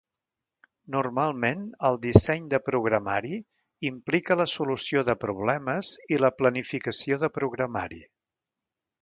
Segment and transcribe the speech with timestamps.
[0.93, 3.35] Normalment el disseny de programari
[3.91, 8.03] implica la solució de problemes i la planificació de programari.